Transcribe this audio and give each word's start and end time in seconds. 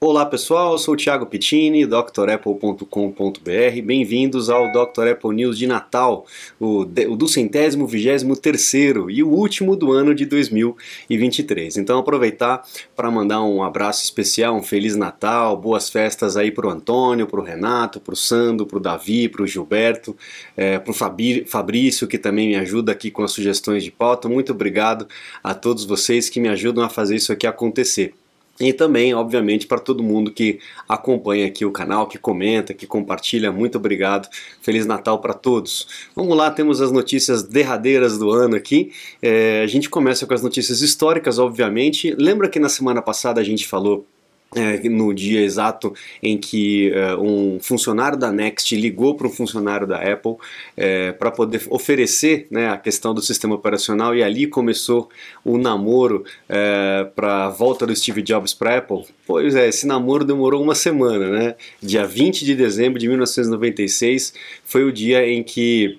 Olá 0.00 0.24
pessoal, 0.24 0.74
eu 0.74 0.78
sou 0.78 0.94
o 0.94 0.96
Thiago 0.96 1.26
Pittini, 1.26 1.84
drapple.com.br. 1.84 3.82
Bem-vindos 3.84 4.48
ao 4.48 4.70
Dr. 4.70 5.08
Apple 5.08 5.34
News 5.34 5.58
de 5.58 5.66
Natal, 5.66 6.24
o, 6.60 6.82
o 6.82 7.16
do 7.16 7.26
centésimo, 7.26 7.84
vigésimo 7.84 8.36
terceiro 8.36 9.10
e 9.10 9.24
o 9.24 9.28
último 9.28 9.74
do 9.74 9.90
ano 9.90 10.14
de 10.14 10.24
2023. 10.24 11.78
Então 11.78 11.98
aproveitar 11.98 12.64
para 12.94 13.10
mandar 13.10 13.42
um 13.42 13.60
abraço 13.60 14.04
especial, 14.04 14.54
um 14.54 14.62
Feliz 14.62 14.94
Natal, 14.94 15.56
boas 15.56 15.90
festas 15.90 16.36
aí 16.36 16.52
pro 16.52 16.70
Antônio, 16.70 17.26
pro 17.26 17.42
Renato, 17.42 17.98
pro 17.98 18.14
Sandro, 18.14 18.66
pro 18.66 18.78
Davi, 18.78 19.28
pro 19.28 19.48
Gilberto, 19.48 20.16
é, 20.56 20.78
pro 20.78 20.94
Fabrício, 20.94 22.06
que 22.06 22.18
também 22.18 22.46
me 22.50 22.54
ajuda 22.54 22.92
aqui 22.92 23.10
com 23.10 23.24
as 23.24 23.32
sugestões 23.32 23.82
de 23.82 23.90
pauta. 23.90 24.28
Muito 24.28 24.52
obrigado 24.52 25.08
a 25.42 25.54
todos 25.54 25.84
vocês 25.84 26.30
que 26.30 26.38
me 26.38 26.48
ajudam 26.48 26.84
a 26.84 26.88
fazer 26.88 27.16
isso 27.16 27.32
aqui 27.32 27.48
acontecer. 27.48 28.14
E 28.60 28.72
também, 28.72 29.14
obviamente, 29.14 29.66
para 29.66 29.78
todo 29.78 30.02
mundo 30.02 30.32
que 30.32 30.58
acompanha 30.88 31.46
aqui 31.46 31.64
o 31.64 31.70
canal, 31.70 32.08
que 32.08 32.18
comenta, 32.18 32.74
que 32.74 32.86
compartilha, 32.86 33.52
muito 33.52 33.78
obrigado. 33.78 34.28
Feliz 34.60 34.84
Natal 34.84 35.20
para 35.20 35.32
todos. 35.32 35.86
Vamos 36.14 36.36
lá, 36.36 36.50
temos 36.50 36.80
as 36.80 36.90
notícias 36.90 37.42
derradeiras 37.44 38.18
do 38.18 38.30
ano 38.30 38.56
aqui. 38.56 38.92
É, 39.22 39.62
a 39.62 39.66
gente 39.66 39.88
começa 39.88 40.26
com 40.26 40.34
as 40.34 40.42
notícias 40.42 40.80
históricas, 40.80 41.38
obviamente. 41.38 42.14
Lembra 42.18 42.48
que 42.48 42.58
na 42.58 42.68
semana 42.68 43.00
passada 43.00 43.40
a 43.40 43.44
gente 43.44 43.66
falou 43.66 44.06
é, 44.54 44.88
no 44.88 45.12
dia 45.12 45.42
exato 45.42 45.94
em 46.22 46.38
que 46.38 46.90
é, 46.92 47.14
um 47.16 47.58
funcionário 47.60 48.16
da 48.16 48.32
Next 48.32 48.74
ligou 48.74 49.14
para 49.14 49.26
um 49.26 49.30
funcionário 49.30 49.86
da 49.86 49.96
Apple 49.96 50.36
é, 50.76 51.12
para 51.12 51.30
poder 51.30 51.62
oferecer 51.68 52.46
né, 52.50 52.70
a 52.70 52.78
questão 52.78 53.12
do 53.12 53.20
sistema 53.20 53.54
operacional 53.54 54.14
e 54.14 54.22
ali 54.22 54.46
começou 54.46 55.10
o 55.44 55.58
namoro 55.58 56.24
é, 56.48 57.06
para 57.14 57.46
a 57.46 57.48
volta 57.50 57.86
do 57.86 57.94
Steve 57.94 58.22
Jobs 58.22 58.54
para 58.54 58.78
Apple. 58.78 59.04
Pois 59.26 59.54
é, 59.54 59.68
esse 59.68 59.86
namoro 59.86 60.24
demorou 60.24 60.62
uma 60.62 60.74
semana, 60.74 61.28
né? 61.28 61.54
Dia 61.82 62.06
20 62.06 62.44
de 62.44 62.54
dezembro 62.54 62.98
de 62.98 63.06
1996 63.06 64.32
foi 64.64 64.84
o 64.84 64.92
dia 64.92 65.28
em 65.28 65.42
que 65.42 65.98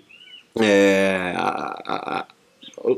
é, 0.59 1.33
a, 1.35 2.19
a 2.19 2.38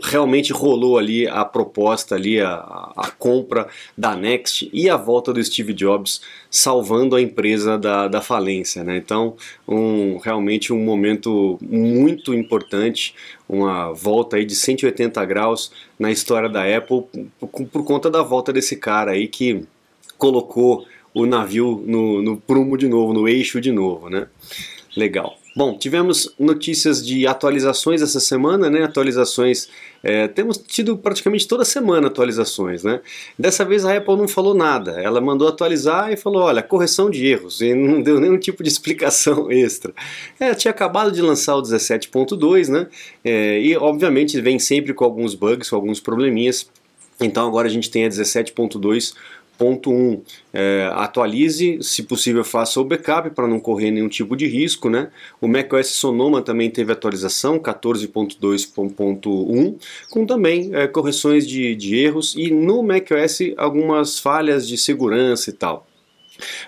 realmente 0.03 0.53
rolou 0.53 0.97
ali 0.97 1.27
a 1.27 1.43
proposta 1.43 2.15
ali, 2.15 2.39
a, 2.39 2.53
a, 2.95 3.11
compra 3.17 3.67
da 3.97 4.15
Next 4.15 4.69
e 4.71 4.89
a 4.89 4.95
volta 4.95 5.33
do 5.33 5.43
Steve 5.43 5.73
Jobs 5.73 6.21
salvando 6.49 7.15
a 7.15 7.21
empresa 7.21 7.77
da, 7.77 8.07
da 8.07 8.21
falência, 8.21 8.83
né? 8.83 8.97
Então, 8.97 9.35
um, 9.67 10.17
realmente 10.17 10.71
um 10.71 10.83
momento 10.83 11.57
muito 11.61 12.33
importante, 12.33 13.15
uma 13.47 13.91
volta 13.91 14.37
aí 14.37 14.45
de 14.45 14.55
180 14.55 15.23
graus 15.25 15.71
na 15.97 16.11
história 16.11 16.49
da 16.49 16.63
Apple 16.63 17.03
por, 17.39 17.49
por 17.49 17.83
conta 17.83 18.09
da 18.09 18.21
volta 18.21 18.53
desse 18.53 18.75
cara 18.75 19.11
aí 19.11 19.27
que 19.27 19.65
colocou 20.17 20.85
o 21.13 21.25
navio 21.25 21.83
no, 21.85 22.21
no 22.21 22.37
prumo 22.37 22.77
de 22.77 22.87
novo, 22.87 23.13
no 23.13 23.27
eixo 23.27 23.59
de 23.59 23.71
novo, 23.71 24.09
né? 24.09 24.27
Legal. 24.95 25.40
Bom, 25.53 25.77
tivemos 25.77 26.33
notícias 26.39 27.05
de 27.05 27.27
atualizações 27.27 28.01
essa 28.01 28.21
semana, 28.21 28.69
né? 28.69 28.83
Atualizações. 28.83 29.67
É, 30.01 30.25
temos 30.29 30.57
tido 30.57 30.97
praticamente 30.97 31.45
toda 31.45 31.65
semana 31.65 32.07
atualizações, 32.07 32.83
né? 32.83 33.01
Dessa 33.37 33.65
vez 33.65 33.83
a 33.83 33.97
Apple 33.97 34.15
não 34.15 34.29
falou 34.29 34.53
nada. 34.53 35.01
Ela 35.01 35.19
mandou 35.19 35.49
atualizar 35.49 36.09
e 36.09 36.15
falou: 36.15 36.43
olha, 36.43 36.63
correção 36.63 37.09
de 37.09 37.25
erros. 37.25 37.59
E 37.59 37.75
não 37.75 38.01
deu 38.01 38.17
nenhum 38.17 38.37
tipo 38.37 38.63
de 38.63 38.69
explicação 38.69 39.51
extra. 39.51 39.93
É, 40.39 40.55
tinha 40.55 40.71
acabado 40.71 41.11
de 41.11 41.21
lançar 41.21 41.57
o 41.57 41.61
17.2, 41.61 42.69
né? 42.69 42.87
É, 43.21 43.59
e 43.59 43.75
obviamente 43.75 44.39
vem 44.39 44.57
sempre 44.57 44.93
com 44.93 45.03
alguns 45.03 45.35
bugs, 45.35 45.69
com 45.69 45.75
alguns 45.75 45.99
probleminhas. 45.99 46.69
Então 47.19 47.45
agora 47.45 47.67
a 47.67 47.71
gente 47.71 47.91
tem 47.91 48.05
a 48.05 48.09
17.2 48.09 49.13
Ponto 49.57 49.91
1, 49.91 49.93
um, 49.93 50.21
é, 50.53 50.89
atualize, 50.93 51.79
se 51.81 52.03
possível 52.03 52.43
faça 52.43 52.81
o 52.81 52.83
backup 52.83 53.29
para 53.31 53.47
não 53.47 53.59
correr 53.59 53.91
nenhum 53.91 54.09
tipo 54.09 54.35
de 54.35 54.47
risco. 54.47 54.89
Né? 54.89 55.09
O 55.39 55.47
macOS 55.47 55.87
Sonoma 55.87 56.41
também 56.41 56.69
teve 56.69 56.91
atualização, 56.91 57.59
14.2.1, 57.59 59.75
com 60.09 60.25
também 60.25 60.71
é, 60.73 60.87
correções 60.87 61.47
de, 61.47 61.75
de 61.75 61.95
erros 61.95 62.33
e 62.35 62.49
no 62.49 62.81
macOS 62.81 63.39
algumas 63.55 64.17
falhas 64.17 64.67
de 64.67 64.77
segurança 64.77 65.51
e 65.51 65.53
tal. 65.53 65.87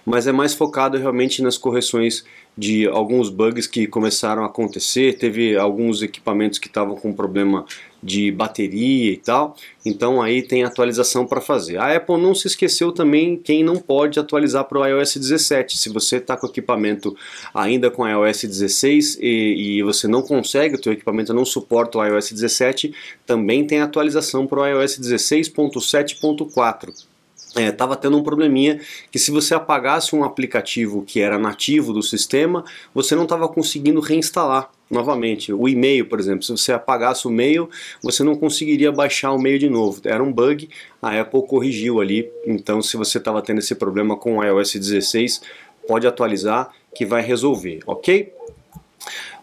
Mas 0.06 0.28
é 0.28 0.32
mais 0.32 0.54
focado 0.54 0.98
realmente 0.98 1.42
nas 1.42 1.58
correções 1.58 2.24
de 2.58 2.88
alguns 2.88 3.30
bugs 3.30 3.66
que 3.66 3.88
começaram 3.88 4.44
a 4.44 4.46
acontecer, 4.46 5.18
teve 5.18 5.58
alguns 5.58 6.02
equipamentos 6.02 6.60
que 6.60 6.68
estavam 6.68 6.96
com 6.96 7.12
problema 7.12 7.66
de 8.04 8.32
bateria 8.32 9.14
e 9.14 9.18
tal, 9.18 9.56
então 9.86 10.22
aí 10.22 10.42
tem 10.42 10.64
atualização 10.64 11.26
para 11.26 11.40
fazer. 11.40 11.78
A 11.78 11.96
Apple 11.96 12.18
não 12.18 12.36
se 12.36 12.48
esqueceu 12.48 12.92
também 12.92 13.38
quem 13.38 13.64
não 13.64 13.78
pode 13.78 14.20
atualizar 14.20 14.66
para 14.66 14.80
o 14.80 14.86
iOS 14.86 15.16
17. 15.16 15.78
Se 15.78 15.88
você 15.90 16.18
está 16.18 16.36
com 16.36 16.48
equipamento 16.48 17.16
ainda 17.54 17.90
com 17.90 18.06
iOS 18.08 18.44
16 18.44 19.20
e, 19.22 19.78
e 19.78 19.84
você 19.84 20.08
não 20.08 20.22
consegue, 20.22 20.76
o 20.76 20.82
teu 20.82 20.92
equipamento 20.92 21.34
não 21.34 21.46
suporta 21.46 21.98
o 21.98 22.06
iOS 22.06 22.34
17, 22.34 22.94
também 23.26 23.66
tem 23.66 23.80
atualização 23.80 24.46
para 24.46 24.60
o 24.60 24.68
iOS 24.68 25.00
16.7.4 25.00 27.14
estava 27.62 27.94
é, 27.94 27.98
tendo 27.98 28.18
um 28.18 28.24
probleminha 28.24 28.80
que 29.12 29.20
se 29.20 29.32
você 29.32 29.54
apagasse 29.54 30.16
um 30.16 30.24
aplicativo 30.24 31.04
que 31.04 31.20
era 31.20 31.38
nativo 31.38 31.94
do 31.94 32.02
sistema, 32.02 32.64
você 32.94 33.16
não 33.16 33.24
estava 33.24 33.48
conseguindo 33.48 34.00
reinstalar 34.00 34.70
novamente. 34.90 35.52
O 35.54 35.68
e-mail, 35.68 36.06
por 36.06 36.20
exemplo, 36.20 36.44
se 36.44 36.52
você 36.52 36.74
apagasse 36.74 37.28
o 37.28 37.32
e-mail, 37.32 37.70
você 38.02 38.24
não 38.24 38.36
conseguiria 38.36 38.92
baixar 38.92 39.32
o 39.34 39.40
e-mail 39.40 39.60
de 39.60 39.70
novo. 39.70 40.02
Era 40.06 40.24
um 40.24 40.32
bug, 40.32 40.70
a 41.02 41.20
Apple 41.20 41.46
corrigiu 41.48 42.00
ali. 42.00 42.30
Então, 42.46 42.82
se 42.82 42.96
você 42.98 43.18
estava 43.18 43.42
tendo 43.42 43.60
esse 43.60 43.76
problema 43.76 44.16
com 44.16 44.38
o 44.38 44.44
iOS 44.44 44.74
16, 44.74 45.42
pode 45.88 46.08
atualizar 46.08 46.72
que 46.94 47.06
vai 47.06 47.22
resolver, 47.22 47.80
ok? 47.86 48.32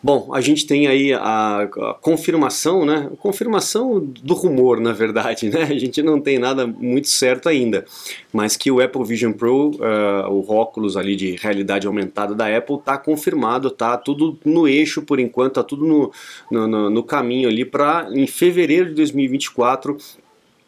Bom, 0.02 0.30
a 0.32 0.40
gente 0.40 0.66
tem 0.66 0.86
aí 0.86 1.12
a, 1.12 1.62
a, 1.62 1.94
confirmação, 2.00 2.86
né? 2.86 3.10
Confirmação 3.18 4.00
do 4.00 4.32
rumor, 4.32 4.80
na 4.80 4.92
verdade, 4.92 5.50
né? 5.50 5.62
A 5.64 5.78
gente 5.78 6.02
não 6.02 6.18
tem 6.18 6.38
nada 6.38 6.66
muito 6.66 7.08
certo 7.08 7.48
ainda, 7.50 7.84
mas 8.32 8.56
que 8.56 8.70
o 8.70 8.80
Apple 8.80 9.04
Vision 9.04 9.32
Pro, 9.32 9.72
uh, 9.72 10.30
o 10.30 10.50
óculos 10.50 10.96
ali 10.96 11.14
de 11.16 11.36
realidade 11.36 11.86
aumentada 11.86 12.34
da 12.34 12.56
Apple, 12.56 12.76
está 12.76 12.96
confirmado, 12.96 13.70
tá 13.70 13.96
tudo 13.98 14.38
no 14.42 14.66
eixo 14.66 15.02
por 15.02 15.20
enquanto, 15.20 15.54
tá 15.54 15.62
tudo 15.62 15.86
no, 15.86 16.10
no, 16.50 16.66
no, 16.66 16.90
no 16.90 17.02
caminho 17.02 17.48
ali 17.48 17.66
para 17.66 18.08
em 18.10 18.26
fevereiro 18.26 18.88
de 18.88 18.94
2024 18.94 19.98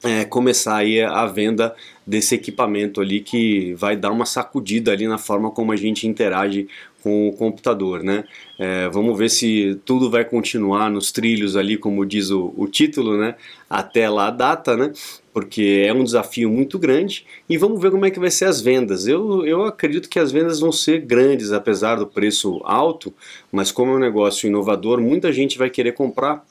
é, 0.03 0.25
começar 0.25 0.77
aí 0.77 1.01
a 1.01 1.27
venda 1.27 1.75
desse 2.07 2.35
equipamento 2.35 3.01
ali 3.01 3.21
que 3.21 3.75
vai 3.75 3.97
dar 3.97 4.11
uma 4.11 4.27
sacudida 4.27 4.91
ali 4.91 5.07
na 5.07 5.19
forma 5.19 5.51
como 5.51 5.71
a 5.73 5.77
gente 5.77 6.07
interage 6.07 6.67
com 7.03 7.29
o 7.29 7.33
computador, 7.33 8.03
né? 8.03 8.25
É, 8.59 8.89
vamos 8.89 9.19
ver 9.19 9.29
se 9.29 9.81
tudo 9.85 10.09
vai 10.09 10.25
continuar 10.25 10.89
nos 10.89 11.11
trilhos 11.11 11.57
ali, 11.57 11.77
como 11.77 12.07
diz 12.07 12.31
o, 12.31 12.55
o, 12.57 12.69
título, 12.69 13.19
né? 13.19 13.35
Até 13.69 14.09
lá 14.09 14.29
a 14.29 14.31
data, 14.31 14.77
né? 14.77 14.93
Porque 15.33 15.85
é 15.87 15.93
um 15.93 16.05
desafio 16.05 16.49
muito 16.49 16.79
grande 16.79 17.27
e 17.49 17.57
vamos 17.59 17.81
ver 17.81 17.91
como 17.91 18.07
é 18.07 18.11
que 18.11 18.21
vai 18.21 18.31
ser 18.31 18.45
as 18.45 18.61
vendas. 18.61 19.09
Eu, 19.09 19.45
eu 19.45 19.65
acredito 19.65 20.09
que 20.09 20.19
as 20.19 20.31
vendas 20.31 20.61
vão 20.61 20.71
ser 20.71 21.01
grandes, 21.01 21.53
apesar 21.53 21.97
do 21.97 22.07
preço 22.07 22.61
alto, 22.65 23.13
mas 23.51 23.73
como 23.73 23.93
é 23.93 23.97
um 23.97 24.01
negócio 24.01 24.47
inovador, 24.47 25.01
muita 25.01 25.33
gente 25.33 25.59
vai 25.59 25.71
querer 25.71 25.93
comprar. 25.93 26.45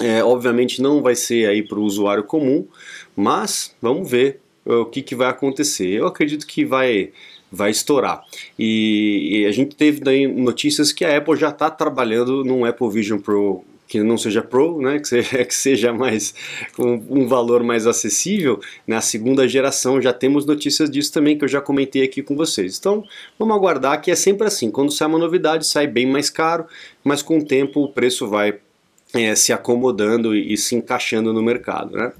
É, 0.00 0.24
obviamente 0.24 0.82
não 0.82 1.02
vai 1.02 1.14
ser 1.14 1.48
aí 1.48 1.62
para 1.62 1.78
o 1.78 1.84
usuário 1.84 2.24
comum, 2.24 2.66
mas 3.14 3.74
vamos 3.80 4.10
ver 4.10 4.40
o 4.64 4.84
que, 4.84 5.02
que 5.02 5.14
vai 5.14 5.28
acontecer. 5.28 5.88
Eu 5.88 6.06
acredito 6.06 6.46
que 6.46 6.64
vai 6.64 7.12
vai 7.52 7.70
estourar. 7.70 8.24
E, 8.58 9.42
e, 9.42 9.46
a 9.46 9.52
gente 9.52 9.76
teve 9.76 10.00
daí 10.00 10.26
notícias 10.26 10.92
que 10.92 11.04
a 11.04 11.16
Apple 11.16 11.36
já 11.36 11.50
está 11.50 11.70
trabalhando 11.70 12.44
num 12.44 12.64
Apple 12.64 12.90
Vision 12.90 13.20
Pro 13.20 13.64
que 13.86 14.02
não 14.02 14.16
seja 14.16 14.42
Pro, 14.42 14.80
né, 14.80 14.98
que, 14.98 15.06
seja, 15.06 15.44
que 15.44 15.54
seja 15.54 15.92
mais 15.92 16.34
com 16.74 16.94
um 17.08 17.28
valor 17.28 17.62
mais 17.62 17.86
acessível, 17.86 18.60
na 18.86 19.00
segunda 19.00 19.46
geração 19.46 20.00
já 20.00 20.12
temos 20.12 20.46
notícias 20.46 20.90
disso 20.90 21.12
também 21.12 21.38
que 21.38 21.44
eu 21.44 21.48
já 21.48 21.60
comentei 21.60 22.02
aqui 22.02 22.22
com 22.22 22.34
vocês. 22.34 22.78
Então 22.78 23.04
vamos 23.38 23.54
aguardar 23.54 24.00
que 24.00 24.10
é 24.10 24.16
sempre 24.16 24.46
assim, 24.46 24.70
quando 24.70 24.90
sai 24.90 25.06
uma 25.06 25.18
novidade 25.18 25.66
sai 25.66 25.86
bem 25.86 26.06
mais 26.06 26.28
caro, 26.28 26.66
mas 27.04 27.22
com 27.22 27.38
o 27.38 27.44
tempo 27.44 27.84
o 27.84 27.92
preço 27.92 28.26
vai 28.26 28.58
é, 29.14 29.34
se 29.34 29.52
acomodando 29.52 30.34
e, 30.34 30.52
e 30.52 30.56
se 30.56 30.74
encaixando 30.74 31.32
no 31.32 31.42
mercado, 31.42 31.96
né? 31.96 32.12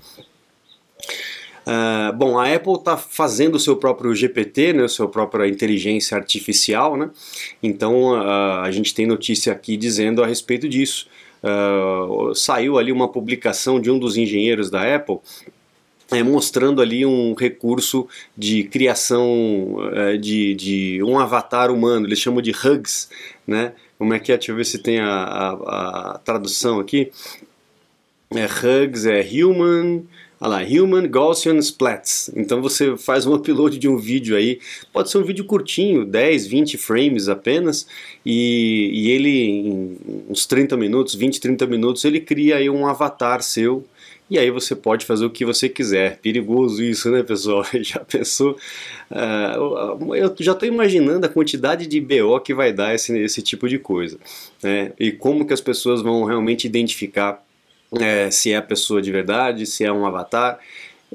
Uh, 1.66 2.12
bom, 2.14 2.38
a 2.38 2.54
Apple 2.54 2.74
está 2.74 2.96
fazendo 2.96 3.54
o 3.54 3.60
seu 3.60 3.76
próprio 3.76 4.14
GPT, 4.14 4.74
né, 4.74 4.84
a 4.84 4.88
sua 4.88 5.08
própria 5.08 5.48
inteligência 5.48 6.14
artificial, 6.14 6.94
né? 6.94 7.10
Então 7.62 8.12
uh, 8.12 8.60
a 8.60 8.70
gente 8.70 8.94
tem 8.94 9.06
notícia 9.06 9.52
aqui 9.52 9.76
dizendo 9.76 10.22
a 10.22 10.26
respeito 10.26 10.68
disso. 10.68 11.08
Uh, 11.42 12.34
saiu 12.34 12.78
ali 12.78 12.92
uma 12.92 13.08
publicação 13.08 13.80
de 13.80 13.90
um 13.90 13.98
dos 13.98 14.16
engenheiros 14.16 14.70
da 14.70 14.94
Apple 14.94 15.18
é, 16.10 16.22
mostrando 16.22 16.82
ali 16.82 17.04
um 17.04 17.34
recurso 17.34 18.08
de 18.36 18.64
criação 18.64 19.76
é, 19.92 20.16
de, 20.16 20.54
de 20.54 21.02
um 21.02 21.18
avatar 21.18 21.70
humano, 21.70 22.06
eles 22.06 22.18
chamam 22.18 22.42
de 22.42 22.50
Hugs, 22.50 23.08
né? 23.46 23.72
Como 23.98 24.12
é 24.12 24.18
que 24.18 24.32
é? 24.32 24.36
Deixa 24.36 24.52
eu 24.52 24.56
ver 24.56 24.66
se 24.66 24.78
tem 24.78 25.00
a, 25.00 25.08
a, 25.08 26.14
a 26.14 26.18
tradução 26.18 26.80
aqui. 26.80 27.10
É 28.30 28.44
Hugs, 28.46 29.06
é 29.06 29.20
Human 29.22 30.04
Olha 30.44 30.58
lá, 30.58 30.62
Human 30.62 31.08
Gaussian 31.08 31.56
Splats. 31.58 32.30
Então 32.36 32.60
você 32.60 32.98
faz 32.98 33.24
um 33.24 33.32
upload 33.34 33.78
de 33.78 33.88
um 33.88 33.96
vídeo 33.96 34.36
aí, 34.36 34.60
pode 34.92 35.10
ser 35.10 35.16
um 35.16 35.24
vídeo 35.24 35.46
curtinho, 35.46 36.04
10, 36.04 36.46
20 36.46 36.76
frames 36.76 37.30
apenas, 37.30 37.86
e, 38.26 38.90
e 38.92 39.10
ele 39.10 39.30
em 39.30 39.98
uns 40.28 40.44
30 40.44 40.76
minutos, 40.76 41.14
20, 41.14 41.40
30 41.40 41.66
minutos, 41.66 42.04
ele 42.04 42.20
cria 42.20 42.56
aí 42.56 42.68
um 42.68 42.86
avatar 42.86 43.42
seu 43.42 43.86
e 44.30 44.38
aí 44.38 44.50
você 44.50 44.74
pode 44.74 45.04
fazer 45.04 45.24
o 45.26 45.30
que 45.30 45.44
você 45.44 45.68
quiser. 45.68 46.18
Perigoso 46.18 46.82
isso, 46.82 47.10
né, 47.10 47.22
pessoal? 47.22 47.64
Já 47.82 48.00
pensou? 48.00 48.56
Uh, 49.10 50.14
eu 50.14 50.34
já 50.40 50.52
estou 50.52 50.66
imaginando 50.66 51.26
a 51.26 51.28
quantidade 51.28 51.86
de 51.86 52.00
BO 52.00 52.40
que 52.40 52.54
vai 52.54 52.72
dar 52.72 52.94
esse, 52.94 53.16
esse 53.18 53.42
tipo 53.42 53.68
de 53.68 53.78
coisa. 53.78 54.18
Né? 54.62 54.92
E 54.98 55.12
como 55.12 55.46
que 55.46 55.52
as 55.52 55.60
pessoas 55.60 56.00
vão 56.00 56.24
realmente 56.24 56.66
identificar 56.66 57.44
é, 58.00 58.30
se 58.30 58.50
é 58.50 58.56
a 58.56 58.62
pessoa 58.62 59.00
de 59.02 59.12
verdade, 59.12 59.66
se 59.66 59.84
é 59.84 59.92
um 59.92 60.06
avatar 60.06 60.58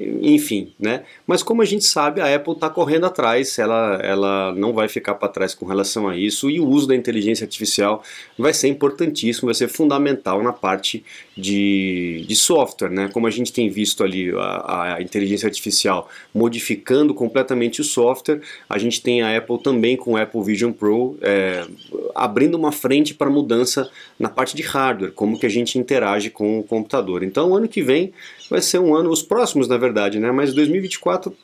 enfim, 0.00 0.72
né? 0.78 1.02
Mas 1.26 1.42
como 1.42 1.60
a 1.60 1.64
gente 1.64 1.84
sabe, 1.84 2.20
a 2.20 2.34
Apple 2.34 2.54
está 2.54 2.70
correndo 2.70 3.04
atrás, 3.04 3.58
ela, 3.58 4.00
ela 4.02 4.54
não 4.54 4.72
vai 4.72 4.88
ficar 4.88 5.14
para 5.14 5.28
trás 5.28 5.54
com 5.54 5.66
relação 5.66 6.08
a 6.08 6.16
isso 6.16 6.48
e 6.48 6.58
o 6.58 6.66
uso 6.66 6.88
da 6.88 6.96
inteligência 6.96 7.44
artificial 7.44 8.02
vai 8.38 8.54
ser 8.54 8.68
importantíssimo, 8.68 9.46
vai 9.46 9.54
ser 9.54 9.68
fundamental 9.68 10.42
na 10.42 10.52
parte 10.52 11.04
de, 11.36 12.24
de 12.26 12.36
software, 12.36 12.90
né? 12.90 13.10
Como 13.12 13.26
a 13.26 13.30
gente 13.30 13.52
tem 13.52 13.68
visto 13.68 14.02
ali 14.02 14.32
a, 14.36 14.96
a 14.96 15.02
inteligência 15.02 15.46
artificial 15.46 16.08
modificando 16.34 17.12
completamente 17.12 17.80
o 17.80 17.84
software, 17.84 18.40
a 18.68 18.78
gente 18.78 19.02
tem 19.02 19.22
a 19.22 19.36
Apple 19.36 19.58
também 19.62 19.96
com 19.96 20.12
o 20.12 20.16
Apple 20.16 20.42
Vision 20.42 20.72
Pro 20.72 21.18
é, 21.20 21.66
abrindo 22.14 22.54
uma 22.54 22.72
frente 22.72 23.12
para 23.14 23.28
mudança 23.28 23.90
na 24.18 24.28
parte 24.28 24.56
de 24.56 24.62
hardware, 24.62 25.12
como 25.12 25.38
que 25.38 25.46
a 25.46 25.50
gente 25.50 25.78
interage 25.78 26.30
com 26.30 26.58
o 26.58 26.62
computador. 26.62 27.22
Então, 27.22 27.54
ano 27.54 27.68
que 27.68 27.82
vem 27.82 28.12
vai 28.48 28.60
ser 28.60 28.78
um 28.78 28.94
ano, 28.94 29.10
os 29.10 29.22
próximos 29.22 29.68
na 29.68 29.76
verdade, 29.76 29.89
né? 30.18 30.30
Mas 30.30 30.52
2024 30.54 31.36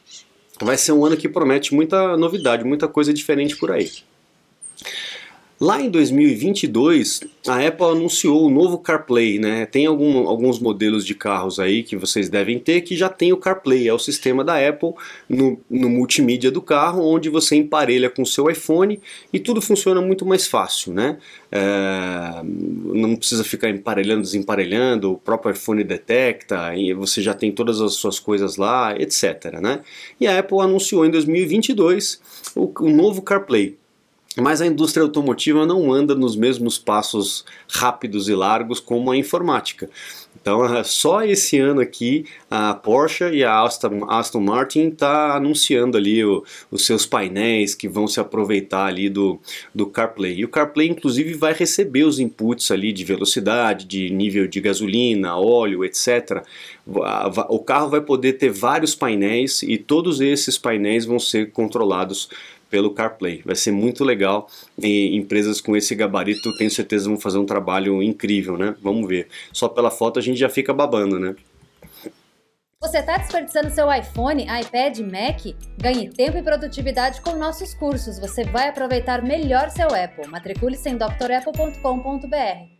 vai 0.61 0.77
ser 0.77 0.93
um 0.93 1.05
ano 1.05 1.17
que 1.17 1.29
promete 1.29 1.75
muita 1.75 2.17
novidade, 2.17 2.65
muita 2.65 2.89
coisa 2.89 3.13
diferente 3.13 3.57
por 3.57 3.71
aí. 3.71 3.91
Lá 5.59 5.81
em 5.81 5.89
2022, 5.89 7.21
a 7.49 7.67
Apple 7.67 7.87
anunciou 7.87 8.45
o 8.47 8.51
novo 8.51 8.77
CarPlay, 8.77 9.39
né? 9.39 9.65
Tem 9.65 9.87
algum, 9.87 10.29
alguns 10.29 10.59
modelos 10.59 11.03
de 11.03 11.15
carros 11.15 11.59
aí 11.59 11.83
que 11.83 11.97
vocês 11.97 12.29
devem 12.29 12.59
ter 12.59 12.83
que 12.83 12.95
já 12.95 13.09
tem 13.09 13.33
o 13.33 13.39
CarPlay, 13.39 13.89
é 13.89 13.95
o 13.95 13.99
sistema 13.99 14.45
da 14.45 14.57
Apple 14.69 14.93
no, 15.27 15.59
no 15.71 15.89
multimídia 15.89 16.51
do 16.51 16.61
carro, 16.61 17.03
onde 17.03 17.31
você 17.31 17.57
emparelha 17.57 18.11
com 18.11 18.21
o 18.21 18.27
seu 18.27 18.51
iPhone 18.51 19.01
e 19.33 19.41
tudo 19.41 19.63
funciona 19.63 19.99
muito 20.03 20.27
mais 20.27 20.47
fácil, 20.47 20.93
né? 20.93 21.17
É, 21.51 22.43
não 22.45 23.17
precisa 23.17 23.43
ficar 23.43 23.71
emparelhando, 23.71 24.21
desemparelhando, 24.21 25.13
o 25.13 25.17
próprio 25.17 25.53
iPhone 25.53 25.83
detecta 25.83 26.77
e 26.77 26.93
você 26.93 27.23
já 27.23 27.33
tem 27.33 27.51
todas 27.51 27.81
as 27.81 27.95
suas 27.95 28.21
coisas 28.21 28.59
lá, 28.59 28.95
etc, 29.01 29.59
né? 29.63 29.81
E 30.21 30.27
a 30.27 30.39
Apple 30.39 30.61
anunciou 30.61 31.07
em 31.07 31.11
2022 31.11 32.21
o, 32.55 32.71
o 32.79 32.91
novo 32.91 33.23
CarPlay. 33.23 33.79
Mas 34.37 34.61
a 34.61 34.67
indústria 34.67 35.03
automotiva 35.03 35.65
não 35.65 35.91
anda 35.93 36.15
nos 36.15 36.37
mesmos 36.37 36.79
passos 36.79 37.45
rápidos 37.69 38.29
e 38.29 38.35
largos 38.35 38.81
como 38.81 39.11
a 39.11 39.17
informática. 39.17 39.89
Então, 40.47 40.65
é, 40.77 40.85
só 40.85 41.25
esse 41.25 41.59
ano 41.59 41.81
aqui, 41.81 42.25
a 42.51 42.75
Porsche 42.75 43.25
e 43.33 43.43
a 43.43 43.63
Aston, 43.63 44.41
Martin 44.41 44.91
tá 44.91 45.35
anunciando 45.35 45.97
ali 45.97 46.25
o, 46.25 46.45
os 46.71 46.85
seus 46.85 47.05
painéis 47.05 47.75
que 47.75 47.89
vão 47.89 48.07
se 48.07 48.21
aproveitar 48.21 48.87
ali 48.87 49.09
do, 49.09 49.41
do 49.75 49.87
CarPlay. 49.87 50.37
E 50.37 50.45
o 50.45 50.49
CarPlay, 50.49 50.89
inclusive, 50.89 51.35
vai 51.35 51.53
receber 51.53 52.05
os 52.05 52.21
inputs 52.21 52.71
ali 52.71 52.93
de 52.93 53.05
velocidade, 53.05 53.87
de 53.87 54.11
nível 54.11 54.47
de 54.47 54.61
gasolina, 54.61 55.37
óleo, 55.37 55.85
etc. 55.85 56.45
O 56.87 57.59
carro 57.59 57.89
vai 57.89 58.01
poder 58.01 58.35
ter 58.35 58.51
vários 58.51 58.95
painéis 58.95 59.63
e 59.63 59.77
todos 59.77 60.21
esses 60.21 60.57
painéis 60.57 61.05
vão 61.05 61.19
ser 61.19 61.51
controlados 61.51 62.29
pelo 62.71 62.95
CarPlay. 62.95 63.43
Vai 63.45 63.57
ser 63.57 63.73
muito 63.73 64.05
legal 64.05 64.49
e 64.79 65.17
empresas 65.17 65.61
com 65.61 65.77
esse 65.77 65.95
gabarito 65.95 66.57
tenho 66.57 66.71
certeza 66.71 67.09
vão 67.09 67.19
fazer 67.19 67.39
um 67.39 67.47
trabalho 67.47 68.03
incrível, 68.03 68.57
né? 68.57 68.75
Vamos 68.83 69.09
ver. 69.09 69.29
Só 69.53 69.69
pela 69.69 69.91
foto 69.91 70.19
a 70.19 70.23
gente 70.23 70.39
já 70.39 70.49
fica 70.49 70.73
babando, 70.73 71.19
né? 71.19 71.35
Você 72.81 72.99
está 72.99 73.17
desperdiçando 73.17 73.71
seu 73.71 73.93
iPhone, 73.93 74.45
iPad, 74.45 74.99
Mac? 75.01 75.57
Ganhe 75.81 76.11
tempo 76.11 76.37
e 76.37 76.43
produtividade 76.43 77.21
com 77.23 77.35
nossos 77.35 77.75
cursos. 77.75 78.19
Você 78.19 78.45
vai 78.45 78.69
aproveitar 78.69 79.23
melhor 79.23 79.71
seu 79.71 79.89
Apple. 79.89 80.29
Matricule-se 80.29 80.89
em 80.89 80.97
drapple.com.br. 80.97 82.76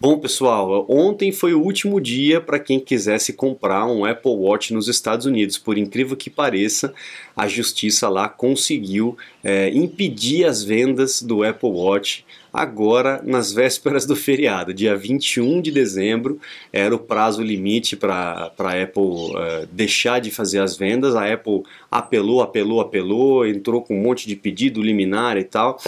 Bom, 0.00 0.18
pessoal, 0.18 0.86
ontem 0.88 1.30
foi 1.30 1.52
o 1.52 1.60
último 1.60 2.00
dia 2.00 2.40
para 2.40 2.58
quem 2.58 2.80
quisesse 2.80 3.34
comprar 3.34 3.84
um 3.84 4.06
Apple 4.06 4.32
Watch 4.32 4.72
nos 4.72 4.88
Estados 4.88 5.26
Unidos. 5.26 5.58
Por 5.58 5.76
incrível 5.76 6.16
que 6.16 6.30
pareça, 6.30 6.94
a 7.36 7.46
justiça 7.46 8.08
lá 8.08 8.26
conseguiu 8.26 9.18
é, 9.44 9.68
impedir 9.68 10.46
as 10.46 10.64
vendas 10.64 11.20
do 11.20 11.44
Apple 11.44 11.68
Watch 11.68 12.24
agora 12.50 13.20
nas 13.22 13.52
vésperas 13.52 14.06
do 14.06 14.16
feriado. 14.16 14.72
Dia 14.72 14.96
21 14.96 15.60
de 15.60 15.70
dezembro 15.70 16.40
era 16.72 16.94
o 16.94 16.98
prazo 16.98 17.42
limite 17.42 17.94
para 17.94 18.50
a 18.58 18.82
Apple 18.82 19.36
é, 19.36 19.68
deixar 19.70 20.18
de 20.18 20.30
fazer 20.30 20.60
as 20.60 20.78
vendas. 20.78 21.14
A 21.14 21.30
Apple 21.30 21.62
apelou, 21.90 22.40
apelou, 22.40 22.80
apelou, 22.80 23.46
entrou 23.46 23.82
com 23.82 23.98
um 23.98 24.02
monte 24.02 24.26
de 24.26 24.34
pedido 24.34 24.82
liminar 24.82 25.36
e 25.36 25.44
tal 25.44 25.78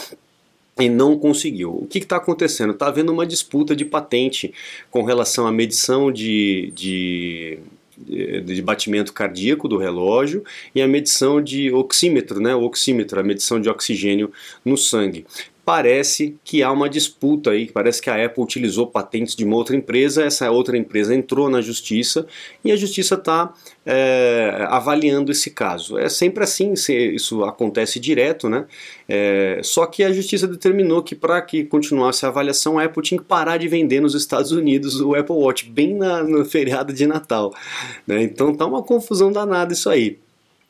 e 0.79 0.89
não 0.89 1.19
conseguiu. 1.19 1.71
O 1.75 1.87
que 1.87 1.99
está 1.99 2.17
acontecendo? 2.17 2.73
Está 2.73 2.87
havendo 2.87 3.13
uma 3.13 3.27
disputa 3.27 3.77
de 3.77 3.85
patente 3.85 4.53
com 4.91 5.03
relação 5.03 5.47
à 5.47 5.53
medição 5.53 6.11
de, 6.11 6.73
de, 6.75 7.59
de, 7.97 8.63
batimento 8.63 9.13
cardíaco 9.13 9.69
do 9.69 9.77
relógio 9.77 10.43
e 10.75 10.81
a 10.81 10.89
medição 10.89 11.43
de 11.43 11.71
oxímetro, 11.73 12.41
né, 12.41 12.55
o 12.55 12.63
oxímetro, 12.63 13.21
a 13.21 13.23
medição 13.23 13.61
de 13.61 13.69
oxigênio 13.69 14.33
no 14.65 14.77
sangue 14.77 15.27
parece 15.65 16.37
que 16.45 16.63
há 16.63 16.73
uma 16.73 16.89
disputa 16.89 17.51
aí, 17.51 17.71
parece 17.71 18.03
que 18.03 18.11
a 18.11 18.25
Apple 18.25 18.43
utilizou 18.43 18.89
patentes 18.89 19.37
de 19.37 19.45
uma 19.45 19.57
outra 19.57 19.77
empresa, 19.77 20.25
essa 20.25 20.51
outra 20.51 20.77
empresa 20.77 21.15
entrou 21.15 21.49
na 21.49 21.61
justiça 21.61 22.27
e 22.65 22.73
a 22.73 22.77
justiça 22.77 23.15
está 23.15 23.55
é, 23.87 24.67
avaliando 24.69 25.31
esse 25.31 25.51
caso. 25.51 25.97
É 25.97 26.09
sempre 26.09 26.43
assim, 26.43 26.73
isso 26.73 27.45
acontece 27.45 28.01
direto, 28.01 28.49
né? 28.49 28.67
É, 29.09 29.61
só 29.63 29.87
que 29.87 30.03
a 30.03 30.13
justiça 30.13 30.49
determinou 30.49 31.03
que 31.03 31.15
para 31.15 31.41
que 31.41 31.65
continuasse 31.65 32.27
a 32.27 32.29
avaliação, 32.29 32.79
a 32.79 32.85
Apple 32.85 33.03
tinha 33.03 33.21
que 33.21 33.27
parar 33.27 33.57
de 33.57 33.69
vender 33.69 34.01
nos 34.01 34.15
Estados 34.15 34.51
Unidos 34.51 35.01
o 35.01 35.15
Apple 35.15 35.37
Watch, 35.37 35.69
bem 35.71 35.95
na, 35.95 36.25
no 36.25 36.45
feriado 36.45 36.93
de 36.93 37.07
Natal. 37.07 37.55
Né? 38.05 38.23
Então 38.23 38.55
tá 38.55 38.67
uma 38.67 38.83
confusão 38.83 39.31
danada 39.31 39.73
isso 39.73 39.89
aí. 39.89 40.19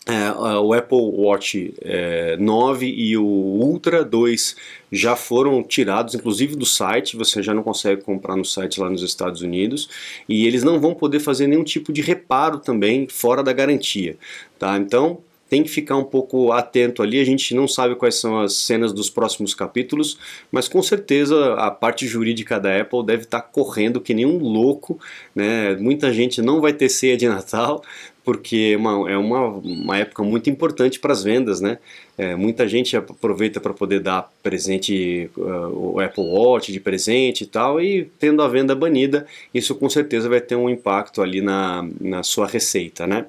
É, 0.04 0.32
o 0.58 0.72
Apple 0.72 0.98
Watch 0.98 1.74
é, 1.80 2.36
9 2.36 2.86
e 2.86 3.16
o 3.16 3.24
Ultra 3.24 4.04
2 4.04 4.56
já 4.90 5.14
foram 5.14 5.62
tirados, 5.62 6.16
inclusive 6.16 6.56
do 6.56 6.66
site, 6.66 7.16
você 7.16 7.40
já 7.40 7.54
não 7.54 7.62
consegue 7.62 8.02
comprar 8.02 8.34
no 8.34 8.44
site 8.44 8.80
lá 8.80 8.90
nos 8.90 9.02
Estados 9.02 9.42
Unidos, 9.42 9.88
e 10.28 10.44
eles 10.44 10.64
não 10.64 10.80
vão 10.80 10.92
poder 10.92 11.20
fazer 11.20 11.46
nenhum 11.46 11.62
tipo 11.62 11.92
de 11.92 12.02
reparo 12.02 12.58
também 12.58 13.06
fora 13.06 13.44
da 13.44 13.52
garantia. 13.52 14.16
Tá? 14.58 14.76
Então, 14.76 15.20
tem 15.52 15.62
que 15.62 15.68
ficar 15.68 15.98
um 15.98 16.04
pouco 16.04 16.50
atento 16.50 17.02
ali. 17.02 17.20
A 17.20 17.26
gente 17.26 17.54
não 17.54 17.68
sabe 17.68 17.94
quais 17.94 18.14
são 18.14 18.40
as 18.40 18.54
cenas 18.54 18.90
dos 18.90 19.10
próximos 19.10 19.54
capítulos, 19.54 20.16
mas 20.50 20.66
com 20.66 20.82
certeza 20.82 21.56
a 21.56 21.70
parte 21.70 22.06
jurídica 22.06 22.58
da 22.58 22.80
Apple 22.80 23.04
deve 23.04 23.24
estar 23.24 23.42
correndo 23.42 24.00
que 24.00 24.14
nem 24.14 24.24
um 24.24 24.38
louco. 24.38 24.98
Né? 25.34 25.76
Muita 25.76 26.10
gente 26.10 26.40
não 26.40 26.58
vai 26.58 26.72
ter 26.72 26.88
ceia 26.88 27.18
de 27.18 27.28
Natal, 27.28 27.84
porque 28.24 28.70
é 28.72 28.76
uma, 28.78 29.10
é 29.10 29.18
uma, 29.18 29.48
uma 29.48 29.98
época 29.98 30.22
muito 30.22 30.48
importante 30.48 30.98
para 30.98 31.12
as 31.12 31.22
vendas, 31.22 31.60
né? 31.60 31.76
É, 32.16 32.34
muita 32.34 32.66
gente 32.66 32.96
aproveita 32.96 33.60
para 33.60 33.74
poder 33.74 34.00
dar 34.00 34.32
presente, 34.42 35.28
uh, 35.36 35.94
o 35.96 36.00
Apple 36.00 36.24
Watch 36.24 36.72
de 36.72 36.80
presente 36.80 37.44
e 37.44 37.46
tal, 37.46 37.78
e 37.78 38.10
tendo 38.18 38.40
a 38.40 38.48
venda 38.48 38.74
banida, 38.74 39.26
isso 39.52 39.74
com 39.74 39.90
certeza 39.90 40.30
vai 40.30 40.40
ter 40.40 40.56
um 40.56 40.70
impacto 40.70 41.20
ali 41.20 41.42
na, 41.42 41.86
na 42.00 42.22
sua 42.22 42.46
receita, 42.46 43.06
né? 43.06 43.26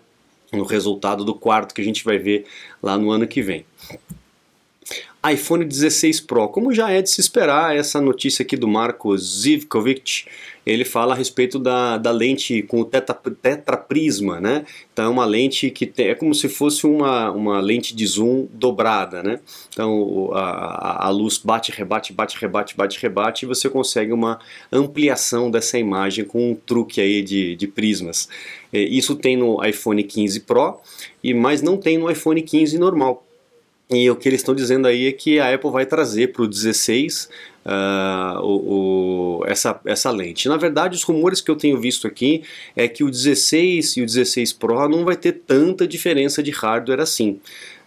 No 0.53 0.63
resultado 0.63 1.25
do 1.25 1.33
quarto 1.33 1.73
que 1.73 1.81
a 1.81 1.85
gente 1.85 2.03
vai 2.03 2.17
ver 2.17 2.45
lá 2.81 2.97
no 2.97 3.11
ano 3.11 3.27
que 3.27 3.41
vem 3.41 3.65
iPhone 5.31 5.63
16 5.63 6.19
Pro. 6.21 6.49
Como 6.49 6.73
já 6.73 6.91
é 6.91 7.01
de 7.01 7.09
se 7.09 7.21
esperar, 7.21 7.75
essa 7.75 8.01
notícia 8.01 8.43
aqui 8.43 8.57
do 8.57 8.67
Marco 8.67 9.17
Zivkovic, 9.17 10.25
ele 10.65 10.83
fala 10.83 11.13
a 11.13 11.17
respeito 11.17 11.57
da, 11.59 11.97
da 11.97 12.11
lente 12.11 12.61
com 12.63 12.81
o 12.81 12.85
tetra, 12.85 13.15
tetraprisma, 13.41 14.41
né? 14.41 14.65
Então 14.91 15.05
é 15.05 15.09
uma 15.09 15.25
lente 15.25 15.69
que 15.69 15.85
tem, 15.85 16.07
é 16.07 16.15
como 16.15 16.33
se 16.33 16.49
fosse 16.49 16.85
uma, 16.85 17.31
uma 17.31 17.61
lente 17.61 17.95
de 17.95 18.05
zoom 18.05 18.47
dobrada, 18.51 19.23
né? 19.23 19.39
Então 19.69 20.29
a, 20.33 21.07
a 21.07 21.09
luz 21.09 21.37
bate, 21.37 21.71
rebate, 21.71 22.11
bate, 22.13 22.37
rebate, 22.37 22.75
bate, 22.75 22.99
rebate 22.99 23.45
e 23.45 23.47
você 23.47 23.69
consegue 23.69 24.11
uma 24.11 24.39
ampliação 24.71 25.49
dessa 25.49 25.77
imagem 25.77 26.25
com 26.25 26.51
um 26.51 26.55
truque 26.55 26.99
aí 26.99 27.21
de, 27.21 27.55
de 27.55 27.67
prismas. 27.67 28.27
Isso 28.71 29.15
tem 29.15 29.37
no 29.37 29.63
iPhone 29.63 30.03
15 30.03 30.39
Pro, 30.41 30.79
e 31.23 31.33
mas 31.33 31.61
não 31.61 31.77
tem 31.77 31.97
no 31.97 32.09
iPhone 32.09 32.41
15 32.41 32.77
normal. 32.77 33.23
E 33.89 34.09
o 34.09 34.15
que 34.15 34.27
eles 34.27 34.39
estão 34.39 34.55
dizendo 34.55 34.87
aí 34.87 35.07
é 35.07 35.11
que 35.11 35.39
a 35.39 35.53
Apple 35.53 35.69
vai 35.69 35.85
trazer 35.85 36.31
para 36.31 36.43
o 36.43 36.47
16 36.47 37.29
uh, 37.65 38.41
o, 38.41 39.43
essa, 39.45 39.79
essa 39.85 40.09
lente. 40.09 40.47
Na 40.47 40.57
verdade, 40.57 40.95
os 40.95 41.03
rumores 41.03 41.41
que 41.41 41.51
eu 41.51 41.55
tenho 41.55 41.79
visto 41.79 42.07
aqui 42.07 42.43
é 42.75 42.87
que 42.87 43.03
o 43.03 43.11
16 43.11 43.97
e 43.97 44.01
o 44.01 44.05
16 44.05 44.53
Pro 44.53 44.87
não 44.87 45.03
vai 45.03 45.15
ter 45.15 45.33
tanta 45.45 45.87
diferença 45.87 46.41
de 46.41 46.51
hardware 46.51 47.01
assim. 47.01 47.39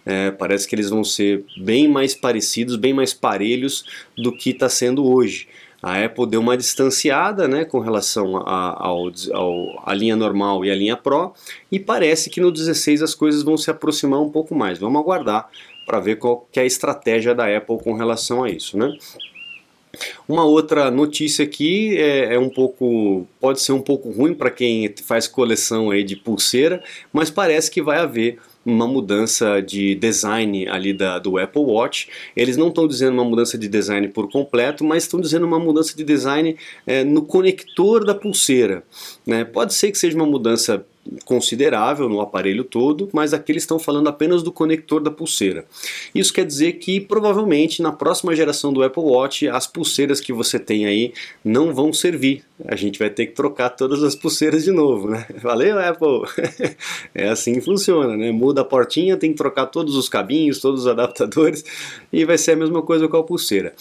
É, 0.05 0.31
parece 0.31 0.65
que 0.65 0.73
eles 0.73 0.89
vão 0.89 1.03
ser 1.03 1.43
bem 1.57 1.87
mais 1.87 2.15
parecidos, 2.15 2.77
bem 2.77 2.93
mais 2.93 3.13
parelhos 3.13 3.83
do 4.17 4.31
que 4.31 4.51
está 4.51 4.69
sendo 4.69 5.05
hoje. 5.05 5.49
A 5.81 6.03
Apple 6.03 6.25
deu 6.25 6.39
uma 6.39 6.55
distanciada 6.55 7.47
né, 7.47 7.65
com 7.65 7.79
relação 7.79 8.37
à 8.37 9.93
linha 9.93 10.15
normal 10.15 10.63
e 10.63 10.71
a 10.71 10.75
linha 10.75 10.95
Pro, 10.95 11.33
e 11.71 11.77
parece 11.77 12.29
que 12.29 12.39
no 12.39 12.51
16 12.51 13.03
as 13.03 13.13
coisas 13.13 13.43
vão 13.43 13.57
se 13.57 13.69
aproximar 13.69 14.21
um 14.21 14.29
pouco 14.29 14.55
mais. 14.55 14.79
Vamos 14.79 14.99
aguardar 14.99 15.49
para 15.87 16.01
ver 16.01 16.17
qual 16.17 16.47
que 16.51 16.59
é 16.59 16.63
a 16.63 16.65
estratégia 16.65 17.33
da 17.33 17.45
Apple 17.57 17.77
com 17.79 17.93
relação 17.93 18.43
a 18.43 18.49
isso. 18.49 18.77
Né? 18.77 18.93
Uma 20.27 20.43
outra 20.43 20.91
notícia 20.91 21.45
aqui 21.45 21.97
é, 21.97 22.35
é, 22.35 22.39
um 22.39 22.49
pouco, 22.49 23.25
pode 23.39 23.61
ser 23.61 23.71
um 23.71 23.81
pouco 23.81 24.11
ruim 24.11 24.33
para 24.33 24.51
quem 24.51 24.93
faz 25.03 25.27
coleção 25.27 25.89
aí 25.89 26.03
de 26.03 26.17
pulseira, 26.17 26.83
mas 27.11 27.31
parece 27.31 27.71
que 27.71 27.81
vai 27.81 27.99
haver 27.99 28.37
uma 28.65 28.85
mudança 28.85 29.61
de 29.61 29.95
design 29.95 30.67
ali 30.67 30.91
da, 30.91 31.17
do 31.19 31.37
Apple 31.37 31.61
Watch. 31.61 32.09
Eles 32.35 32.57
não 32.57 32.67
estão 32.67 32.85
dizendo 32.85 33.13
uma 33.13 33.23
mudança 33.23 33.57
de 33.57 33.69
design 33.69 34.09
por 34.09 34.29
completo, 34.29 34.83
mas 34.83 35.03
estão 35.03 35.21
dizendo 35.21 35.45
uma 35.45 35.57
mudança 35.57 35.95
de 35.95 36.03
design 36.03 36.57
é, 36.85 37.05
no 37.05 37.21
conector 37.21 38.03
da 38.03 38.13
pulseira. 38.13 38.83
Né? 39.25 39.45
Pode 39.45 39.73
ser 39.73 39.89
que 39.89 39.97
seja 39.97 40.17
uma 40.17 40.25
mudança 40.25 40.85
considerável 41.25 42.09
no 42.09 42.21
aparelho 42.21 42.63
todo, 42.63 43.09
mas 43.13 43.33
aqui 43.33 43.51
eles 43.51 43.63
estão 43.63 43.79
falando 43.79 44.07
apenas 44.07 44.43
do 44.43 44.51
conector 44.51 45.01
da 45.01 45.11
pulseira. 45.11 45.65
Isso 46.13 46.33
quer 46.33 46.45
dizer 46.45 46.73
que 46.73 46.99
provavelmente 46.99 47.81
na 47.81 47.91
próxima 47.91 48.35
geração 48.35 48.71
do 48.71 48.83
Apple 48.83 49.03
Watch 49.03 49.47
as 49.47 49.67
pulseiras 49.67 50.19
que 50.19 50.33
você 50.33 50.59
tem 50.59 50.85
aí 50.85 51.13
não 51.43 51.73
vão 51.73 51.91
servir. 51.93 52.43
A 52.65 52.75
gente 52.75 52.97
vai 52.97 53.09
ter 53.09 53.27
que 53.27 53.33
trocar 53.33 53.69
todas 53.69 54.03
as 54.03 54.15
pulseiras 54.15 54.63
de 54.63 54.71
novo, 54.71 55.09
né? 55.09 55.25
Valeu, 55.41 55.79
Apple! 55.79 56.21
é 57.13 57.29
assim 57.29 57.53
que 57.53 57.61
funciona, 57.61 58.17
né? 58.17 58.31
Muda 58.31 58.61
a 58.61 58.65
portinha, 58.65 59.17
tem 59.17 59.31
que 59.31 59.37
trocar 59.37 59.67
todos 59.67 59.95
os 59.95 60.09
cabinhos, 60.09 60.59
todos 60.59 60.81
os 60.81 60.87
adaptadores 60.87 61.63
e 62.11 62.25
vai 62.25 62.37
ser 62.37 62.51
a 62.51 62.55
mesma 62.55 62.81
coisa 62.81 63.07
com 63.07 63.17
a 63.17 63.23
pulseira. 63.23 63.73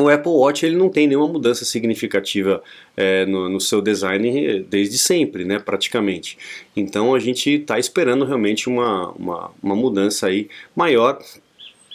O 0.00 0.08
Apple 0.08 0.30
Watch 0.30 0.64
ele 0.64 0.76
não 0.76 0.88
tem 0.88 1.08
nenhuma 1.08 1.26
mudança 1.26 1.64
significativa 1.64 2.62
é, 2.96 3.26
no, 3.26 3.48
no, 3.48 3.60
seu 3.60 3.82
design 3.82 4.60
desde 4.70 4.96
sempre, 4.96 5.44
né, 5.44 5.58
praticamente. 5.58 6.38
Então 6.76 7.16
a 7.16 7.18
gente 7.18 7.50
está 7.50 7.80
esperando 7.80 8.24
realmente 8.24 8.68
uma, 8.68 9.10
uma, 9.10 9.50
uma 9.60 9.74
mudança 9.74 10.28
aí 10.28 10.48
maior 10.76 11.18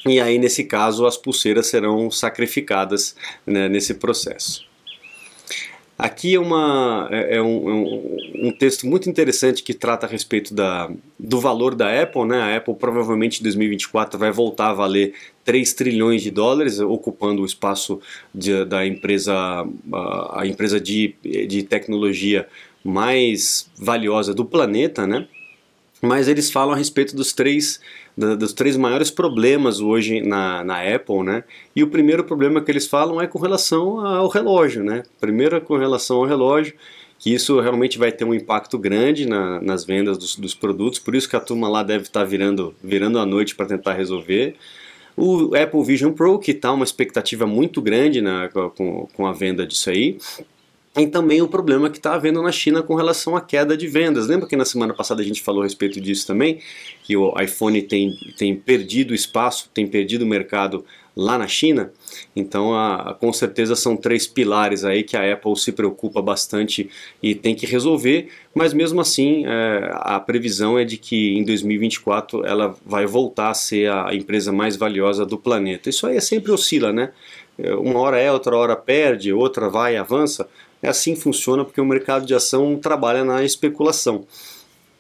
e 0.06 0.20
aí 0.20 0.38
nesse 0.38 0.66
caso 0.66 1.06
as 1.06 1.16
pulseiras 1.16 1.68
serão 1.68 2.12
sacrificadas 2.12 3.16
né, 3.48 3.70
nesse 3.70 3.94
processo. 3.94 4.73
Aqui 6.04 6.36
é, 6.36 6.40
uma, 6.40 7.08
é, 7.10 7.38
é 7.38 7.42
um, 7.42 7.70
é 7.70 7.74
um, 7.74 8.48
um, 8.48 8.52
texto 8.52 8.86
muito 8.86 9.10
interessante 9.10 9.64
que 9.64 9.74
trata 9.74 10.06
a 10.06 10.10
respeito 10.10 10.54
da, 10.54 10.92
do 11.18 11.40
valor 11.40 11.74
da 11.74 12.02
Apple. 12.02 12.26
Né? 12.26 12.42
A 12.42 12.58
Apple 12.58 12.76
provavelmente 12.76 13.40
em 13.40 13.44
2024 13.44 14.20
vai 14.20 14.30
voltar 14.30 14.72
a 14.72 14.74
valer 14.74 15.14
3 15.46 15.74
trilhões 15.74 16.22
de 16.22 16.30
dólares, 16.30 16.78
ocupando 16.82 17.42
o 17.42 17.46
espaço 17.46 18.02
de, 18.36 18.66
da 18.66 18.86
empresa, 18.86 19.34
a 20.34 20.46
empresa 20.46 20.78
de, 20.78 21.16
de 21.24 21.64
tecnologia 21.64 22.50
mais 22.84 23.72
valiosa 23.78 24.34
do 24.34 24.44
planeta. 24.44 25.08
Né? 25.08 25.26
Mas 26.02 26.28
eles 26.28 26.52
falam 26.52 26.74
a 26.74 26.78
respeito 26.78 27.16
dos 27.16 27.32
três 27.32 27.80
dos 28.16 28.54
três 28.54 28.78
maiores 28.78 29.10
problemas 29.10 29.80
hoje 29.80 30.22
na, 30.22 30.64
na 30.64 30.82
Apple, 30.82 31.24
né? 31.24 31.44
E 31.76 31.84
o 31.84 31.88
primeiro 31.88 32.24
problema 32.24 32.62
que 32.62 32.72
eles 32.72 32.88
falam 32.88 33.20
é 33.20 33.28
com 33.28 33.40
relação 33.40 34.06
ao 34.06 34.28
relógio, 34.28 34.84
né? 34.84 35.04
Primeiro 35.20 35.60
com 35.62 35.78
relação 35.78 36.18
ao 36.18 36.26
relógio, 36.26 36.76
que 37.18 37.34
isso 37.34 37.60
realmente 37.60 37.98
vai 37.98 38.12
ter 38.12 38.26
um 38.26 38.34
impacto 38.34 38.78
grande 38.78 39.26
na, 39.26 39.60
nas 39.62 39.86
vendas 39.86 40.18
dos, 40.18 40.36
dos, 40.36 40.54
produtos, 40.54 41.00
por 41.00 41.16
isso 41.16 41.28
que 41.28 41.36
a 41.36 41.40
turma 41.40 41.68
lá 41.70 41.82
deve 41.82 42.04
estar 42.04 42.24
virando, 42.24 42.76
virando 42.84 43.18
a 43.18 43.26
noite 43.26 43.56
para 43.56 43.66
tentar 43.66 43.94
resolver. 43.94 44.56
O 45.16 45.56
Apple 45.56 45.84
Vision 45.84 46.12
Pro, 46.12 46.40
que 46.40 46.52
está 46.52 46.72
uma 46.72 46.84
expectativa 46.84 47.46
muito 47.48 47.82
grande 47.82 48.20
na, 48.20 48.50
com, 48.50 49.08
com 49.14 49.26
a 49.26 49.32
venda 49.32 49.66
disso 49.66 49.90
aí, 49.90 50.18
e 50.96 51.08
também 51.08 51.42
o 51.42 51.48
problema 51.48 51.90
que 51.90 51.98
está 51.98 52.14
havendo 52.14 52.42
na 52.42 52.52
China 52.52 52.84
com 52.84 52.94
relação 52.94 53.36
à 53.36 53.42
queda 53.42 53.76
de 53.76 53.88
vendas. 53.88 54.28
Lembra 54.28 54.48
que 54.48 54.56
na 54.56 54.66
semana 54.66 54.94
passada 54.94 55.22
a 55.22 55.26
gente 55.26 55.42
falou 55.42 55.62
a 55.62 55.66
respeito 55.66 56.00
disso 56.00 56.28
também? 56.28 56.60
Que 57.04 57.18
o 57.18 57.34
iPhone 57.42 57.82
tem, 57.82 58.12
tem 58.38 58.56
perdido 58.56 59.14
espaço, 59.14 59.72
tem 59.74 59.88
perdido 59.88 60.24
mercado 60.24 60.86
lá 61.16 61.36
na 61.36 61.48
China? 61.48 61.92
Então, 62.36 62.76
a, 62.76 63.18
com 63.20 63.34
certeza 63.34 63.76
são 63.76 63.98
três 63.98 64.28
pilares 64.28 64.86
aí 64.86 65.02
que 65.02 65.18
a 65.18 65.34
Apple 65.34 65.58
se 65.58 65.72
preocupa 65.72 66.22
bastante 66.22 66.88
e 67.24 67.34
tem 67.34 67.56
que 67.56 67.66
resolver, 67.66 68.30
mas 68.54 68.72
mesmo 68.72 69.02
assim 69.02 69.46
é, 69.48 69.90
a 69.94 70.20
previsão 70.20 70.78
é 70.78 70.86
de 70.86 70.98
que 70.98 71.36
em 71.36 71.44
2024 71.44 72.46
ela 72.46 72.76
vai 72.86 73.08
voltar 73.08 73.50
a 73.50 73.54
ser 73.56 73.92
a 73.92 74.14
empresa 74.14 74.52
mais 74.52 74.76
valiosa 74.76 75.26
do 75.26 75.40
planeta. 75.40 75.90
Isso 75.90 76.06
aí 76.06 76.18
é 76.18 76.22
sempre 76.22 76.52
oscila, 76.52 76.94
né? 76.94 77.12
É, 77.58 77.74
uma 77.76 78.00
hora 78.00 78.20
é, 78.20 78.32
outra 78.32 78.56
hora 78.56 78.76
perde, 78.76 79.34
outra 79.34 79.70
vai 79.70 79.94
e 79.94 79.98
avança 79.98 80.48
é 80.84 80.90
assim 80.90 81.16
que 81.16 81.22
funciona 81.22 81.64
porque 81.64 81.82
o 81.82 81.86
mercado 81.86 82.26
de 82.26 82.36
ação 82.36 82.78
trabalha 82.78 83.24
na 83.24 83.44
especulação. 83.44 84.26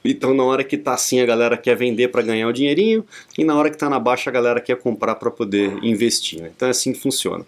Então, 0.03 0.33
na 0.33 0.43
hora 0.43 0.63
que 0.63 0.75
está 0.75 0.93
assim, 0.93 1.19
a 1.19 1.25
galera 1.25 1.55
quer 1.57 1.75
vender 1.75 2.09
para 2.09 2.21
ganhar 2.21 2.47
o 2.47 2.53
dinheirinho, 2.53 3.05
e 3.37 3.43
na 3.43 3.55
hora 3.55 3.69
que 3.69 3.75
está 3.75 3.89
na 3.89 3.99
baixa, 3.99 4.29
a 4.29 4.33
galera 4.33 4.59
quer 4.59 4.77
comprar 4.77 5.15
para 5.15 5.31
poder 5.31 5.77
investir. 5.83 6.41
Né? 6.41 6.51
Então, 6.55 6.67
é 6.67 6.71
assim 6.71 6.93
que 6.93 6.99
funciona. 6.99 7.45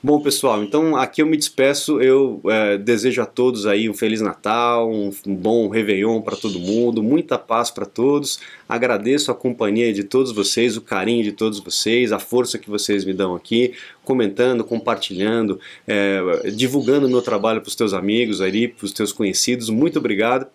Bom, 0.00 0.20
pessoal, 0.20 0.62
então 0.62 0.94
aqui 0.94 1.20
eu 1.20 1.26
me 1.26 1.36
despeço. 1.36 2.00
Eu 2.00 2.40
é, 2.46 2.78
desejo 2.78 3.20
a 3.20 3.26
todos 3.26 3.66
aí 3.66 3.90
um 3.90 3.94
Feliz 3.94 4.20
Natal, 4.20 4.88
um, 4.88 5.10
um 5.26 5.34
bom 5.34 5.68
Réveillon 5.68 6.20
para 6.20 6.36
todo 6.36 6.60
mundo, 6.60 7.02
muita 7.02 7.36
paz 7.36 7.68
para 7.68 7.84
todos. 7.84 8.38
Agradeço 8.68 9.32
a 9.32 9.34
companhia 9.34 9.92
de 9.92 10.04
todos 10.04 10.30
vocês, 10.30 10.76
o 10.76 10.80
carinho 10.80 11.24
de 11.24 11.32
todos 11.32 11.58
vocês, 11.58 12.12
a 12.12 12.20
força 12.20 12.58
que 12.58 12.70
vocês 12.70 13.04
me 13.04 13.12
dão 13.12 13.34
aqui, 13.34 13.74
comentando, 14.04 14.62
compartilhando, 14.62 15.58
é, 15.84 16.48
divulgando 16.54 17.08
meu 17.08 17.20
trabalho 17.20 17.60
para 17.60 17.68
os 17.68 17.74
teus 17.74 17.92
amigos 17.92 18.40
aí, 18.40 18.68
para 18.68 18.84
os 18.84 18.92
teus 18.92 19.12
conhecidos. 19.12 19.68
Muito 19.68 19.98
obrigado 19.98 20.46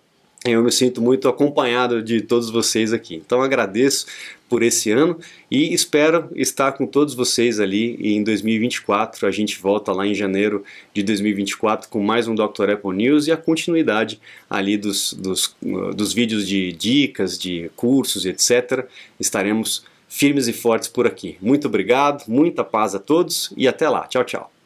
eu 0.45 0.63
me 0.63 0.71
sinto 0.71 1.01
muito 1.01 1.29
acompanhado 1.29 2.01
de 2.01 2.21
todos 2.21 2.50
vocês 2.50 2.91
aqui. 2.91 3.15
Então 3.15 3.41
agradeço 3.41 4.05
por 4.50 4.62
esse 4.62 4.91
ano 4.91 5.17
e 5.50 5.73
espero 5.73 6.29
estar 6.35 6.73
com 6.73 6.85
todos 6.85 7.13
vocês 7.13 7.59
ali 7.59 7.95
em 8.00 8.23
2024. 8.23 9.25
A 9.25 9.31
gente 9.31 9.57
volta 9.59 9.91
lá 9.93 10.05
em 10.05 10.13
janeiro 10.13 10.63
de 10.93 11.01
2024 11.01 11.89
com 11.89 12.03
mais 12.03 12.27
um 12.27 12.35
Dr. 12.35 12.71
Apple 12.73 12.95
News 12.95 13.27
e 13.27 13.31
a 13.31 13.38
continuidade 13.38 14.19
ali 14.50 14.77
dos, 14.77 15.13
dos, 15.13 15.55
dos 15.95 16.13
vídeos 16.13 16.47
de 16.47 16.73
dicas, 16.73 17.38
de 17.38 17.71
cursos, 17.75 18.25
etc. 18.25 18.85
Estaremos 19.19 19.85
firmes 20.09 20.47
e 20.47 20.53
fortes 20.53 20.89
por 20.89 21.07
aqui. 21.07 21.38
Muito 21.41 21.67
obrigado, 21.67 22.25
muita 22.27 22.63
paz 22.63 22.93
a 22.93 23.00
todos 23.00 23.51
e 23.55 23.67
até 23.67 23.89
lá. 23.89 24.05
Tchau, 24.07 24.23
tchau. 24.23 24.62